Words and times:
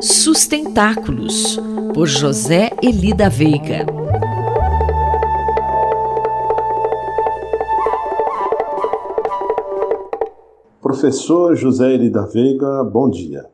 Sustentáculos, 0.00 1.58
por 1.94 2.06
José 2.06 2.70
Elida 2.82 3.30
Veiga. 3.30 3.86
Professor 10.82 11.56
José 11.56 11.94
Elida 11.94 12.26
Veiga, 12.26 12.84
bom 12.84 13.08
dia. 13.08 13.46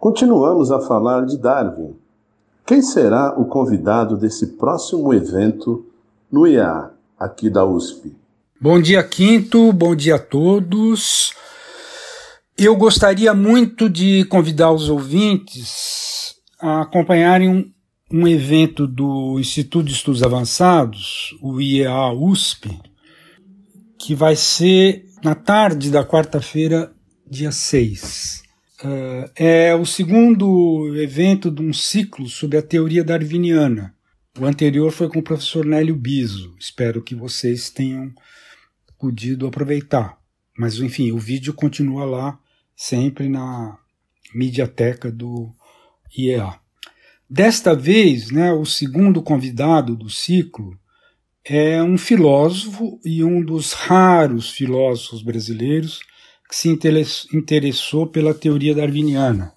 Continuamos 0.00 0.72
a 0.72 0.80
falar 0.80 1.24
de 1.24 1.38
Darwin. 1.38 1.94
Quem 2.66 2.82
será 2.82 3.38
o 3.38 3.44
convidado 3.44 4.16
desse 4.16 4.48
próximo 4.58 5.14
evento 5.14 5.86
no 6.30 6.44
IEA, 6.44 6.90
aqui 7.16 7.48
da 7.48 7.64
USP? 7.64 8.16
Bom 8.60 8.80
dia, 8.80 9.02
Quinto, 9.04 9.72
bom 9.72 9.94
dia 9.94 10.16
a 10.16 10.18
todos. 10.18 11.32
Eu 12.60 12.74
gostaria 12.74 13.32
muito 13.32 13.88
de 13.88 14.24
convidar 14.24 14.72
os 14.72 14.88
ouvintes 14.88 16.34
a 16.60 16.82
acompanharem 16.82 17.48
um, 17.48 17.72
um 18.10 18.26
evento 18.26 18.84
do 18.84 19.38
Instituto 19.38 19.86
de 19.86 19.92
Estudos 19.92 20.24
Avançados, 20.24 21.38
o 21.40 21.60
IEA 21.60 22.12
USP, 22.12 22.76
que 23.96 24.12
vai 24.12 24.34
ser 24.34 25.04
na 25.22 25.36
tarde 25.36 25.88
da 25.88 26.04
quarta-feira, 26.04 26.92
dia 27.30 27.52
6. 27.52 28.42
Uh, 28.82 29.30
eh, 29.36 29.68
é 29.68 29.74
o 29.76 29.86
segundo 29.86 30.96
evento 30.96 31.52
de 31.52 31.62
um 31.62 31.72
ciclo 31.72 32.28
sobre 32.28 32.58
a 32.58 32.62
teoria 32.62 33.04
darwiniana. 33.04 33.94
O 34.36 34.44
anterior 34.44 34.90
foi 34.90 35.08
com 35.08 35.20
o 35.20 35.24
professor 35.24 35.64
Nélio 35.64 35.94
Biso. 35.94 36.56
Espero 36.58 37.02
que 37.02 37.14
vocês 37.14 37.70
tenham 37.70 38.12
podido 38.98 39.46
aproveitar. 39.46 40.18
Mas, 40.58 40.80
enfim, 40.80 41.12
o 41.12 41.18
vídeo 41.18 41.54
continua 41.54 42.04
lá 42.04 42.40
sempre 42.78 43.28
na 43.28 43.76
mediateca 44.32 45.10
do 45.10 45.52
IEA. 46.16 46.54
Desta 47.28 47.74
vez, 47.74 48.30
né, 48.30 48.52
o 48.52 48.64
segundo 48.64 49.20
convidado 49.20 49.96
do 49.96 50.08
ciclo 50.08 50.78
é 51.44 51.82
um 51.82 51.98
filósofo 51.98 53.00
e 53.04 53.24
um 53.24 53.44
dos 53.44 53.72
raros 53.72 54.50
filósofos 54.50 55.22
brasileiros 55.22 56.00
que 56.48 56.54
se 56.54 56.68
interessou 57.34 58.06
pela 58.06 58.32
teoria 58.32 58.76
darwiniana 58.76 59.52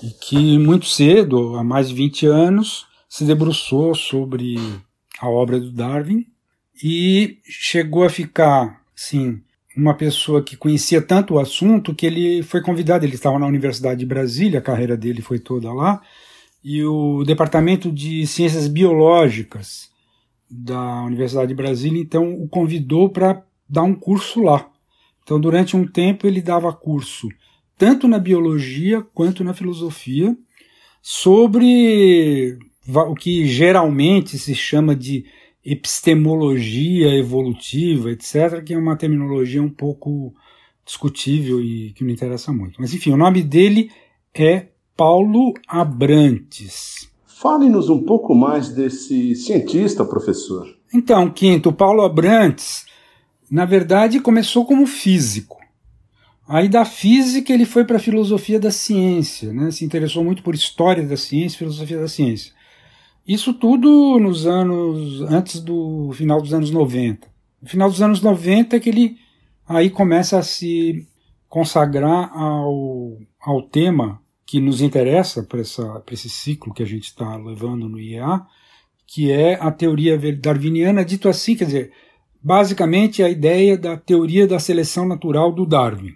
e 0.00 0.10
que 0.10 0.58
muito 0.58 0.86
cedo, 0.86 1.56
há 1.56 1.64
mais 1.64 1.88
de 1.88 1.94
20 1.94 2.26
anos, 2.26 2.86
se 3.08 3.24
debruçou 3.24 3.94
sobre 3.96 4.56
a 5.18 5.28
obra 5.28 5.58
do 5.58 5.72
Darwin 5.72 6.26
e 6.82 7.38
chegou 7.44 8.04
a 8.04 8.10
ficar, 8.10 8.80
sim, 8.94 9.42
uma 9.76 9.94
pessoa 9.94 10.42
que 10.42 10.56
conhecia 10.56 11.00
tanto 11.00 11.34
o 11.34 11.38
assunto 11.38 11.94
que 11.94 12.06
ele 12.06 12.42
foi 12.42 12.60
convidado. 12.60 13.04
Ele 13.04 13.14
estava 13.14 13.38
na 13.38 13.46
Universidade 13.46 14.00
de 14.00 14.06
Brasília, 14.06 14.58
a 14.58 14.62
carreira 14.62 14.96
dele 14.96 15.22
foi 15.22 15.38
toda 15.38 15.72
lá, 15.72 16.00
e 16.62 16.84
o 16.84 17.24
Departamento 17.24 17.90
de 17.90 18.26
Ciências 18.26 18.68
Biológicas 18.68 19.90
da 20.50 21.02
Universidade 21.04 21.48
de 21.48 21.54
Brasília 21.54 22.00
então 22.00 22.34
o 22.34 22.46
convidou 22.46 23.08
para 23.08 23.42
dar 23.68 23.82
um 23.82 23.94
curso 23.94 24.42
lá. 24.42 24.68
Então, 25.22 25.40
durante 25.40 25.76
um 25.76 25.86
tempo, 25.86 26.26
ele 26.26 26.42
dava 26.42 26.72
curso 26.72 27.28
tanto 27.78 28.06
na 28.06 28.18
biologia 28.18 29.02
quanto 29.14 29.42
na 29.42 29.54
filosofia 29.54 30.36
sobre 31.00 32.58
o 32.86 33.14
que 33.14 33.46
geralmente 33.46 34.38
se 34.38 34.54
chama 34.54 34.94
de 34.94 35.24
epistemologia 35.64 37.14
evolutiva, 37.14 38.10
etc., 38.10 38.62
que 38.64 38.74
é 38.74 38.78
uma 38.78 38.96
terminologia 38.96 39.62
um 39.62 39.70
pouco 39.70 40.34
discutível 40.84 41.60
e 41.60 41.92
que 41.92 42.04
não 42.04 42.10
interessa 42.10 42.52
muito. 42.52 42.80
Mas 42.80 42.92
enfim, 42.92 43.12
o 43.12 43.16
nome 43.16 43.42
dele 43.42 43.90
é 44.34 44.66
Paulo 44.96 45.54
Abrantes. 45.68 47.08
Fale-nos 47.26 47.88
um 47.88 48.02
pouco 48.04 48.34
mais 48.34 48.68
desse 48.68 49.34
cientista, 49.34 50.04
professor. 50.04 50.66
Então, 50.94 51.30
Quinto, 51.30 51.72
Paulo 51.72 52.02
Abrantes, 52.02 52.84
na 53.50 53.64
verdade, 53.64 54.20
começou 54.20 54.64
como 54.64 54.86
físico. 54.86 55.58
Aí 56.46 56.68
da 56.68 56.84
física 56.84 57.52
ele 57.52 57.64
foi 57.64 57.84
para 57.84 57.96
a 57.96 58.00
filosofia 58.00 58.58
da 58.58 58.70
ciência, 58.70 59.52
né? 59.52 59.70
se 59.70 59.84
interessou 59.84 60.22
muito 60.22 60.42
por 60.42 60.54
história 60.54 61.02
da 61.02 61.16
ciência, 61.16 61.58
filosofia 61.58 61.98
da 61.98 62.08
ciência. 62.08 62.52
Isso 63.26 63.54
tudo 63.54 64.18
nos 64.18 64.46
anos 64.46 65.22
antes 65.22 65.60
do 65.60 66.10
final 66.12 66.40
dos 66.40 66.52
anos 66.52 66.70
90. 66.70 67.28
No 67.60 67.68
final 67.68 67.88
dos 67.88 68.02
anos 68.02 68.20
90 68.20 68.76
é 68.76 68.80
que 68.80 68.88
ele 68.88 69.16
aí 69.66 69.88
começa 69.90 70.38
a 70.38 70.42
se 70.42 71.06
consagrar 71.48 72.30
ao, 72.36 73.18
ao 73.40 73.62
tema 73.62 74.20
que 74.44 74.60
nos 74.60 74.80
interessa 74.80 75.42
para 75.42 75.60
esse 75.60 76.28
ciclo 76.28 76.74
que 76.74 76.82
a 76.82 76.86
gente 76.86 77.04
está 77.04 77.36
levando 77.36 77.88
no 77.88 78.00
IEA, 78.00 78.42
que 79.06 79.30
é 79.30 79.54
a 79.54 79.70
teoria 79.70 80.18
darwiniana, 80.36 81.04
dito 81.04 81.28
assim, 81.28 81.54
quer 81.54 81.66
dizer, 81.66 81.92
basicamente 82.42 83.22
a 83.22 83.28
ideia 83.28 83.78
da 83.78 83.96
teoria 83.96 84.46
da 84.46 84.58
seleção 84.58 85.06
natural 85.06 85.52
do 85.52 85.64
Darwin. 85.64 86.14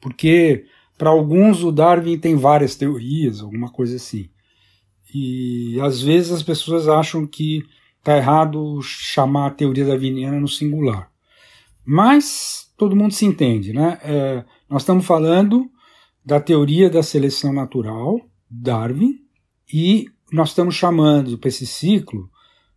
Porque 0.00 0.64
para 0.96 1.10
alguns 1.10 1.62
o 1.62 1.70
Darwin 1.70 2.18
tem 2.18 2.34
várias 2.34 2.74
teorias, 2.74 3.40
alguma 3.40 3.70
coisa 3.70 3.96
assim. 3.96 4.28
E 5.14 5.80
às 5.80 6.00
vezes 6.00 6.32
as 6.32 6.42
pessoas 6.42 6.88
acham 6.88 7.26
que 7.26 7.64
está 7.98 8.16
errado 8.16 8.80
chamar 8.82 9.46
a 9.46 9.50
teoria 9.50 9.84
darwiniana 9.86 10.40
no 10.40 10.48
singular. 10.48 11.10
Mas 11.84 12.72
todo 12.76 12.96
mundo 12.96 13.14
se 13.14 13.24
entende, 13.24 13.72
né? 13.72 13.98
É, 14.02 14.44
nós 14.68 14.82
estamos 14.82 15.04
falando 15.04 15.70
da 16.24 16.38
teoria 16.38 16.90
da 16.90 17.02
seleção 17.02 17.52
natural, 17.52 18.20
Darwin, 18.50 19.20
e 19.72 20.06
nós 20.32 20.50
estamos 20.50 20.74
chamando 20.74 21.38
para 21.38 21.48
esse 21.48 21.66
ciclo 21.66 22.30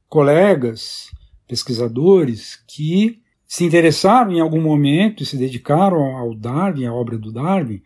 colegas, 0.07 1.11
pesquisadores 1.47 2.63
que 2.67 3.21
se 3.45 3.65
interessaram 3.65 4.31
em 4.31 4.39
algum 4.39 4.61
momento 4.61 5.21
e 5.21 5.25
se 5.25 5.35
dedicaram 5.35 6.15
ao 6.17 6.33
Darwin, 6.33 6.85
à 6.85 6.93
obra 6.93 7.17
do 7.17 7.31
Darwin, 7.31 7.81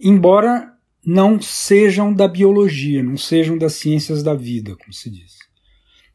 embora 0.00 0.72
não 1.04 1.40
sejam 1.40 2.12
da 2.12 2.28
biologia, 2.28 3.02
não 3.02 3.16
sejam 3.16 3.56
das 3.56 3.74
ciências 3.74 4.22
da 4.22 4.34
vida, 4.34 4.76
como 4.76 4.92
se 4.92 5.10
diz. 5.10 5.38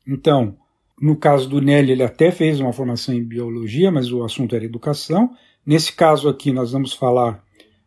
Então, 0.07 0.57
no 1.01 1.15
caso 1.15 1.49
do 1.49 1.59
Nelly, 1.59 1.91
ele 1.91 2.03
até 2.03 2.31
fez 2.31 2.59
uma 2.59 2.71
formação 2.71 3.13
em 3.13 3.23
biologia, 3.23 3.91
mas 3.91 4.11
o 4.11 4.23
assunto 4.23 4.55
era 4.55 4.63
educação. 4.63 5.31
Nesse 5.65 5.91
caso 5.91 6.29
aqui, 6.29 6.51
nós 6.51 6.71
vamos 6.71 6.93
falar 6.93 7.43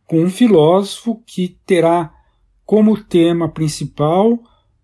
com 0.06 0.22
um 0.22 0.31
filósofo 0.31 1.22
que 1.26 1.56
terá 1.64 2.12
como 2.66 3.03
tema 3.03 3.48
principal 3.48 4.38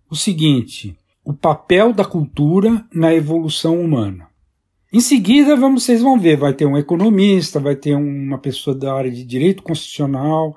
o 0.08 0.14
seguinte: 0.14 0.96
o 1.24 1.34
papel 1.34 1.92
da 1.92 2.04
cultura 2.04 2.86
na 2.94 3.12
evolução 3.12 3.80
humana. 3.80 4.28
Em 4.92 5.00
seguida, 5.00 5.56
vamos, 5.56 5.82
vocês 5.82 6.00
vão 6.00 6.18
ver, 6.18 6.36
vai 6.36 6.54
ter 6.54 6.66
um 6.66 6.78
economista, 6.78 7.58
vai 7.58 7.74
ter 7.74 7.96
uma 7.96 8.38
pessoa 8.38 8.76
da 8.76 8.94
área 8.94 9.10
de 9.10 9.24
direito 9.24 9.60
constitucional, 9.60 10.56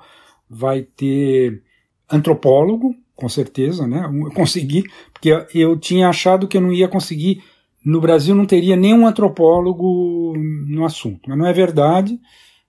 vai 0.49 0.81
ter 0.81 1.63
antropólogo, 2.09 2.95
com 3.15 3.27
certeza, 3.27 3.87
né? 3.87 4.05
Eu 4.05 4.31
consegui, 4.31 4.83
porque 5.11 5.45
eu 5.53 5.77
tinha 5.77 6.09
achado 6.09 6.47
que 6.47 6.57
eu 6.57 6.61
não 6.61 6.71
ia 6.71 6.87
conseguir. 6.87 7.43
No 7.83 7.99
Brasil 8.01 8.35
não 8.35 8.45
teria 8.45 8.75
nenhum 8.75 9.07
antropólogo 9.07 10.33
no 10.37 10.85
assunto, 10.85 11.29
mas 11.29 11.37
não 11.37 11.47
é 11.47 11.53
verdade. 11.53 12.19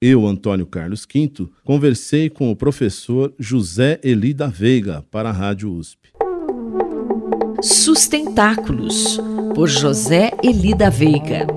Eu, 0.01 0.27
Antônio 0.27 0.67
Carlos 0.67 1.05
Quinto, 1.05 1.51
conversei 1.65 2.31
com 2.31 2.51
o 2.51 2.57
professor 2.57 3.35
José 3.39 3.99
Eli 4.05 4.33
da 4.33 4.47
Veiga 4.47 5.05
para 5.11 5.31
a 5.31 5.33
Rádio 5.33 5.73
USP. 5.73 6.11
Sustentáculos, 7.63 9.19
por 9.55 9.69
José 9.69 10.31
Eli 10.45 10.75
da 10.75 10.91
Veiga. 10.91 11.56